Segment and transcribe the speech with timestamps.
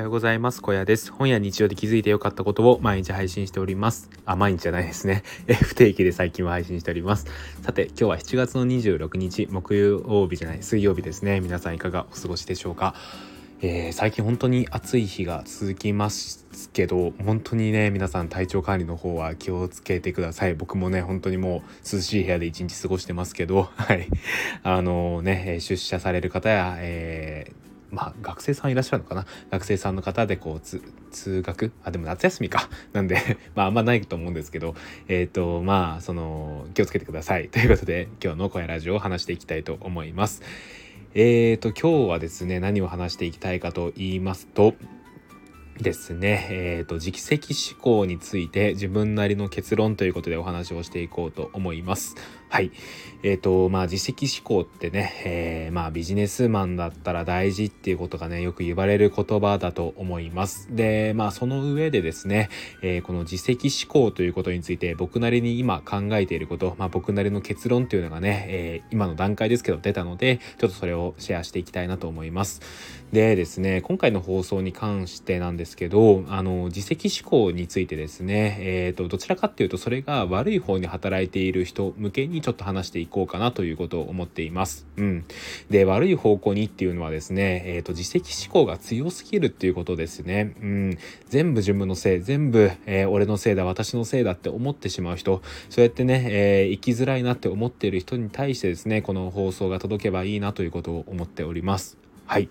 [0.00, 0.62] はようございます。
[0.62, 1.12] 小屋です。
[1.12, 4.08] 本や日常で気づいて良かったことを毎日配信しております。
[4.24, 5.22] あ、毎日じゃないですね。
[5.46, 7.26] え 不定期で最近は配信しております。
[7.60, 11.40] さて、今日は7月の26日、木曜日じゃない、水曜日ですね。
[11.40, 12.94] 皆さんいかがお過ごしでしょうか？
[13.60, 24.08] えー、最近本当に暑い日が続きますけど本当にね皆さん体調管理の方は気をつけてください僕もね本当にもう涼しい部屋で一日過ごしてますけどはい
[24.62, 29.26] あのー、ね出社される方や、えーまあ、学生さんいらっしゃるのかな？
[29.50, 31.72] 学生さんの方でこう通学？
[31.84, 32.68] あでも夏休みか。
[32.92, 34.74] なんで まああんまないと思うんですけど。
[35.08, 37.48] えっ、ー、とまあその気をつけてください。
[37.52, 40.42] ということで今日の声ラジオを話していきたいと思います。
[41.14, 44.74] えーと今日はですね何を話していきたいかと言いますと
[45.82, 52.16] ですね、えーと、自責思考について自分なりの結論ということでお話をしていこうと思います。
[52.48, 52.72] はい。
[53.22, 60.66] えっ、ー、と、まあ、自責思考ってね、えー、まあ、ビジネスマンだったら大事っていうことがね、よく言われる言葉だと思います。
[60.74, 62.48] で、まあ、その上でですね、
[62.82, 72.62] えー、この自責思考ということについて僕なりに今考えていること、まあ、僕なりの結論というのがね、え今の段階ですけど出たので、ちょっとそれをシェアしていきたいなと思います。
[73.12, 84.86] でですね、今回の放送に関してなんですですけど、あの、自責思考についてですね、えっ、と、どちらかっていうと、それが悪い方に働いている人向けにちょっと話していこうかなということを思っています。
[84.96, 85.24] うん。
[85.70, 90.56] で、悪い方向にっていうのはですね、えっ、ー、と、自責思考が強すぎるっていうことですね。
[90.60, 90.98] うん。
[91.28, 101.96] 全部自分のせい、全部、えー、俺のせいだ、私のせいだって思ってしまう人、そうやってね、えー、生きづらいなって思っている人に対してですね、この放送が届けばいいなということを思っております。
[102.26, 102.48] はい。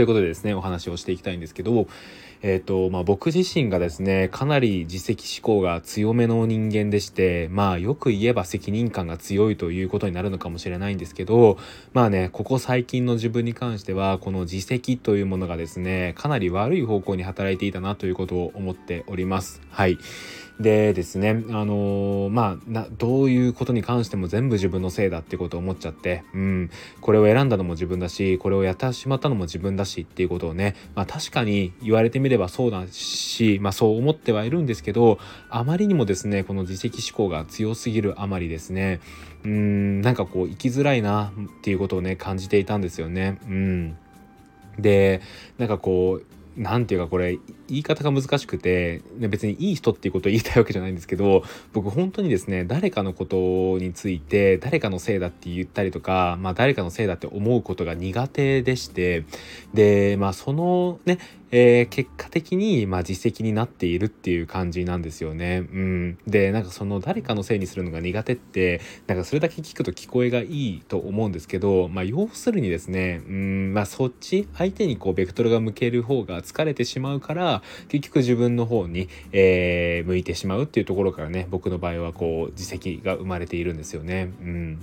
[0.00, 1.86] ということでですね、お話をしていきたいんですけど、
[2.40, 11.58] えっ、ー、と、まあ、僕自身がですね、かなり自責思考が強めの人間でして、まあ、よく言えば責任感が強いということになるのかもしれないんですけど、
[11.92, 19.60] まあね、ここ最近の自分に関しては、この自責というものがですね、かなり悪い方向に働いていたなということを思っております。
[19.68, 19.98] はい。
[20.60, 35.18] でですね、あのー、まあな、どういうことに関しても全部自分のせいだってことを思っちゃって、うん、これを選んだのも自分だし、これをやってしまったのも自分だしっていうことをね、まあ確かに言われてみればそうだし、まあそう思ってはいるんですけど、
[35.48, 39.00] あまりにもですね、この自責思考が強すぎるあまりですね、
[39.44, 43.38] うん、なんかこう生きづらいなっていうことをね、感じていたんですよね。
[43.46, 43.96] うん。
[44.78, 45.22] で、
[45.56, 47.38] なんかこう、何て言うかこれ
[47.68, 59.24] 言い方が難しくて別にいい人っていうことを言いたいわけじゃないんですけど僕本当にですね誰かのことについて誰かのせいだって言ったりとか、まあ、誰かのせいだって思うことが苦手でして
[59.72, 61.18] でまあそのね
[61.52, 65.66] えー、結果的に、まあ、実績になっているっていう感じなんですよね。
[65.72, 66.18] うん。
[66.26, 84.32] で、なんかその誰かのせいにするのが苦手って、なんかそれだけ聞くと聞こえがいいと思うんですけど、まあ、要するにですね、うん、まあ、そっち、相手にこう、ベクトルが向ける方が疲れてしまうから、結局自分の方に、えー、向いてしまうっていうところからね、僕の場合はこう、自責が生まれているんですよね。
[84.40, 84.78] うん。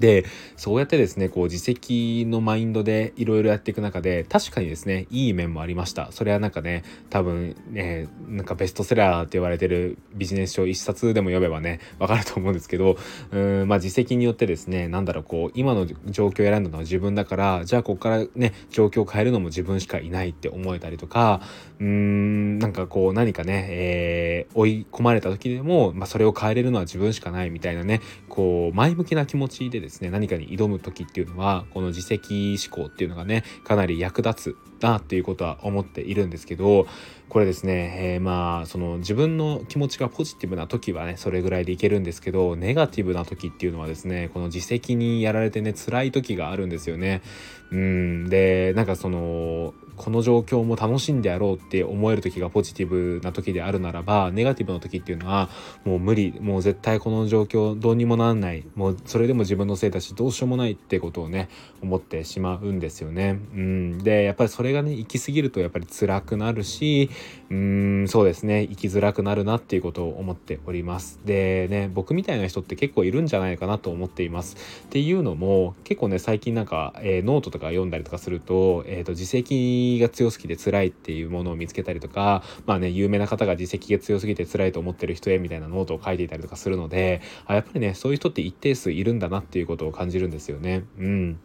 [0.00, 0.24] で
[0.56, 6.10] そうやってですねこう自責のマインドでいろいろやっていく中で確かにですねいい面もありました。
[6.10, 12.96] それはなんかね多分ねなんかベストセラーって言われてるビジネス書一冊でも読めばねわかると思うんですけど
[13.30, 21.42] うんまあ自責によってですねなんだろうこう今の状況を選んだのは自分だからじゃあここからね状況を変えるのも自分しかいないって思えたりとか
[21.78, 36.86] うーんなんかこう何かね、えー、追い込まれた時でも、まあ、それを変えれるのは自分しかないみたいなねこう前向きな気持ちでですねですね何かに挑む時っていうのはこの自責思考っていうのがねかなり役立つなっていうことは思っているんですけど
[37.28, 47.22] これですね、えー、まあその自分の気持ちがポジティブな時はねそれぐらいでいけるんですけどネガティブな時っていうのはですねこの自責にやられてね辛い時があるんですよね。
[47.70, 55.50] うんでなんかそのこの状況も楽しんでやろうって思える時がポジティブな時であるならばネガティブな時っていうのは
[55.84, 61.50] もう無理もう絶対この状況どうにもなんないもうそれでも自分のせいだしどうしようもないってことをね
[61.82, 63.38] 思ってしまうんですよね。
[63.54, 67.10] うん、でやっぱりそれがね行き過ぎるとやっぱり辛くなるし
[67.50, 71.20] うんそうですね生きづらくなるなっていうことを思っております。
[71.26, 74.56] でね僕みたいな人って結構いるんじゃないかなと思っています。
[74.86, 90.84] っていうのも結構ね最近なんか、えー、ノートとか読んだりとかすると,、えーと自責が強すぎて辛いっていうものを見つけたりとかまあね有名な方が自責が強すぎて辛いと思ってる人へみたいなノートを書いていたりとかするのであやっぱりねそういう人って一定数いるんだなっていうことを感じるんですよね。
[90.98, 91.40] うん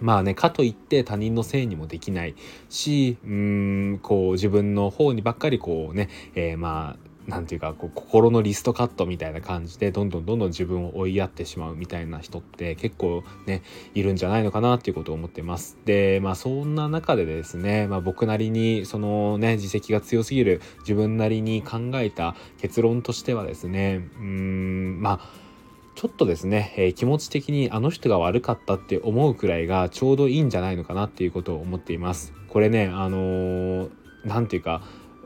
[0.00, 2.34] まあね、かといって他人のせいにもできない
[2.68, 13.62] し、うん、こう自分の方にばっかりこうね、えー、まあ何て言うかこう心のリストカットみたいな感じでどんどんどんどん自分を追いやってしまうみたいな人って結構ね
[13.94, 25.44] いるんじゃないのかなっていうことを思ってますでまあそんな中でですね、まあ、僕なりにそのね自責が強すぎる自分なりに考えた結論としてはですねうんまあ
[25.94, 32.32] ちょっとですね、えー、気持ち的にあの人が悪かったって思うくらいがちょうどいいんじゃないのかなっていうことを思っています。
[32.48, 34.82] これね、あのー、ていうか、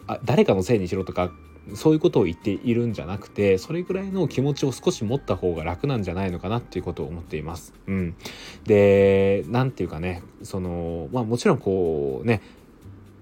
[0.06, 1.30] あ誰かのせいにしろとか
[1.74, 7.74] そういうことを言っているんじゃなくてそれぐらいの気持ちを少し持った方が楽なんじゃないのかなっていうことを思っています。
[7.86, 8.14] うん、
[8.64, 12.42] で何て言うかねそのまあもちろんこうね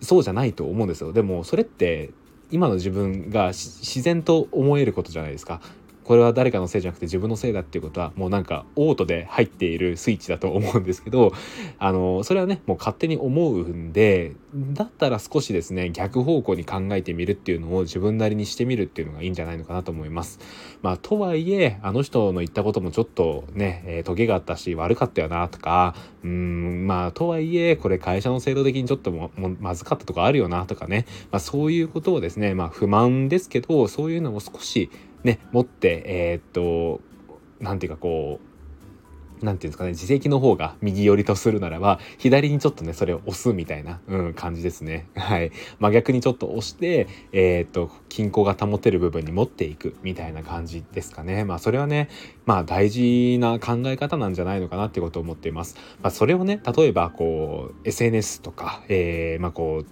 [0.01, 1.13] そうじゃないと思うんですよ。
[1.13, 2.11] でもそれって
[2.51, 5.61] 今の自分が自然と思えることじゃないですか。
[6.07, 11.33] これは誰かのせいじゃなくて自分のせいだっていうことはもうなんかオートで入っているスイッチだと思うんですけど
[11.81, 20.39] あのそれはねもう勝手に思うんでだったら少しですね逆方向に考えてみるっていうのを自分なりにしてみるっていうのがいいんじゃないのかなと思います。
[20.81, 34.91] まあとはいえあの人の言ったこともちょっとね、えー、トゲがあったし悪かったよなとかうんまあとはいえこれ会社の制度的にちょっとももまずかったとかあるよなとかね、まあ、そういうことをですねまあ不満ですけどそういうのを少し
[35.27, 37.01] ね持ってえー、っと
[37.61, 38.47] 何て言うかこう
[39.41, 45.09] 何て言うんですかね自責の方が右寄りとするならば左にちょっとねそれを押すみたいな、うん、感じですね。
[45.15, 45.53] はい。
[45.79, 51.45] 真逆にちょっと押してえー、っと均衡が保てる部分に持っていくみたいな感じですかね。
[51.45, 52.09] まあそれはね
[52.47, 55.77] まあ大事な考え方なんじゃないのかなってことを思っています。
[56.03, 59.87] まあそれをね例えばこう SNS とかえー、まあこう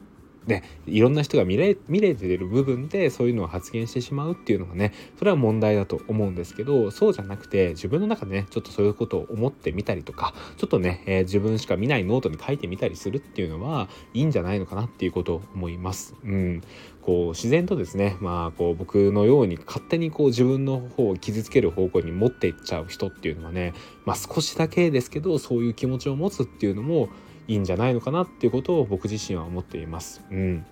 [0.46, 16.14] ね、いろんな人が見れ見れてる部分でそういうのを発言してしまうっていうのがねそれは問題だと思うんですけどそうじゃなくて自分の中でねちょっとそういうことを思ってみたりとかちょっとね、えー、自分しか見ないノートに書いてみたりするっていうのはいいんじゃないのかなっていうことを思います。
[16.24, 16.62] うん、
[17.00, 23.72] こう自然とですねまあこう僕のように勝手にこう自分の方を傷つける方向に持っていっちゃう人っていうのはね
[24.04, 27.08] まあ少しだけですけどそういう気持ちを持つっていうのも
[27.48, 30.22] いいんじゃないのかなっていうことを僕自身は思っています。
[30.30, 30.66] うん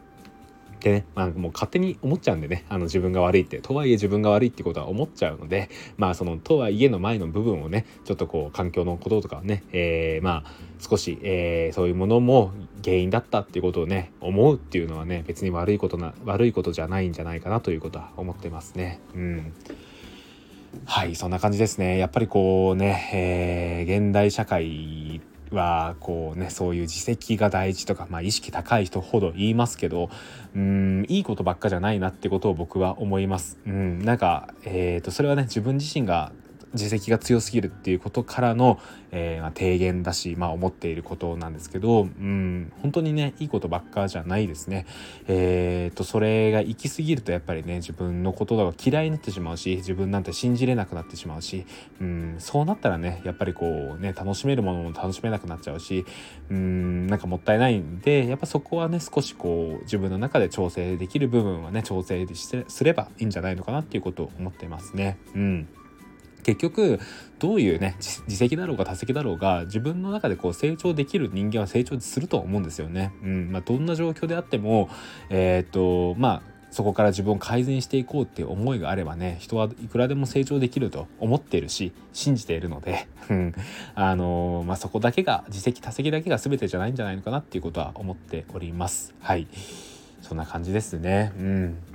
[0.83, 12.53] でね、まあ、もう勝手に思っちゃうんでねあの自分が悪いってとはいえ自分が悪いってことは思っちゃうのでまあそのとはいえの前の部分をねちょっとこう環境のこととかね、えー、まあ少し、えー、そういうものも
[12.85, 19.01] 原因だったっていうことをね思うっていうのはね別に悪いことな悪いことじゃないんじゃないかなということは思ってますね。
[19.15, 19.53] うん
[20.87, 25.21] はいそんな感じですねやっぱりこうね、えー、現代社会
[25.55, 30.11] はこうねそういう自責が大事とか、まあ、意識高い人ほど言いますけど
[30.55, 33.59] うんいいことばっかじゃないなってことを僕は思います。
[33.67, 36.33] うんなんか、えーとそれはね自分自身が
[36.75, 38.81] 自責が強すぎるっていうことからの、
[39.11, 44.87] えー、ま、提言だし、まあ、思っていることなんですけど、うん、本当にねいいことばっかじゃないですね。
[45.29, 51.67] えーと、それが行き過ぎるとやっぱりね自分のことが嫌いになってしまうし自分なんて信じれなくなってしまうし、
[52.01, 56.05] うん、そうなったらねやっぱりこうね楽しめるものも楽しめなくなっちゃうし、
[56.51, 62.27] うん、なんかもったいないんでやっぱそこはね少しこう自分の中で調整できる部分はね調整
[62.69, 65.19] すればいいんじゃないのかなっていうことを思ってますね。
[65.35, 65.69] うん
[66.43, 67.01] 結局
[67.39, 73.13] どういうね自責だろうが多責だろうが自分の中でこう成長できる人間は成長すると思うんですよね。
[73.23, 74.89] うんまあ、どんな状況であっても
[75.31, 83.07] えっ、とまあそこから自分を改善していこうっていう思いがあればね人はいくらでも成長できると思っているし信じているので
[83.95, 89.15] あのー、まあ、そこだけが自責多責だけが全てじゃないんじゃないのかなっていうことは思っております。
[89.21, 89.47] はい
[90.23, 91.33] そんな感じですね。
[91.37, 91.92] うん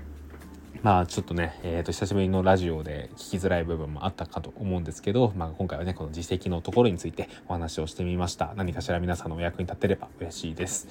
[0.84, 8.54] まあちょっとね、えー、と久しぶりのラジオで聞きづらい部分もあったかと思うんですけど、まあ、今回はねこの自責のところについてお話をしてみました。
[8.56, 10.88] 何かしら皆さんのお役に立てれば嬉しいです。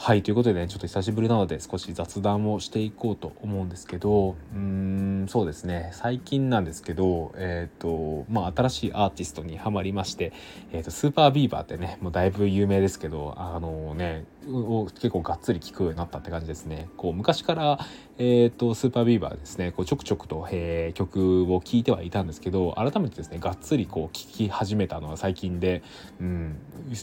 [0.00, 5.90] はいということでねちょっと久しぶりなので少し雑談をしていこうと思うんですけどうーんそうですね。
[5.92, 10.32] 最近なんですけどえっ、ー、とまあ新しいアーティストにはまりまして、
[10.72, 16.88] えーと、スーパービーバーってねもうだいぶ有名ですけどあのねを結構がっつり聴くようになったって感じですね。
[16.96, 17.78] こう昔から、
[18.18, 25.82] えーと、スーパービーバーですねこうちょくちょくと、えー、曲を聴いてはいたんですけど改めてですねがっつりこう聴き始めたのは最近で、
[26.20, 26.58] うん、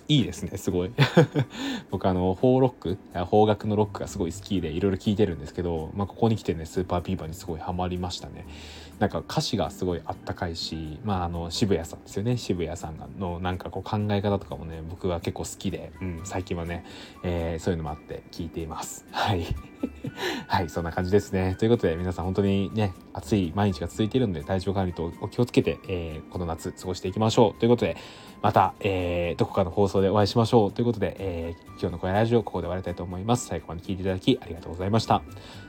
[0.07, 0.91] いいですねすごい。
[1.91, 2.97] 僕あのフォーロック
[3.29, 8.45] 邦楽のロックがすごい好きでいろいろ聴いてるんですけど、まあ、ここに来てねスーパービーバーにすごいハマりましたね。
[8.99, 16.85] なんか歌詞がすごいあったかいし、まあ、あの渋谷さんですよね渋谷さんのなんかこう考え方とかもね僕は結構好きで、うん、最近はね、
[17.35, 19.05] えー、そういうのもあって聞いています。
[19.11, 19.45] はい
[20.47, 21.55] はいそんな感じですね。
[21.59, 27.97] ということで皆さん本当にね暑い毎日が続いているので体調管理とお気をつけて、えー、この夏過ごしていきましょうということで
[28.41, 33.47] また、えー、どこかの放送でお会いしましょうということで、えー、今日の声ラジオここで終わりたいと思います。
[33.47, 35.21] 最後まで聞いていただきありがとうございました。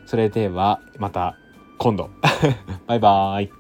[0.07, 1.37] それではまた
[1.79, 2.11] 今度
[2.87, 3.51] バイバーイ